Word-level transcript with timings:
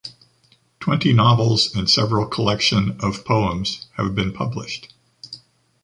Twenty 0.79 1.13
novels 1.13 1.75
and 1.75 1.87
several 1.87 2.25
collection 2.25 2.97
of 3.01 3.23
poems 3.23 3.85
have 3.97 4.15
been 4.15 4.33
published. 4.33 4.91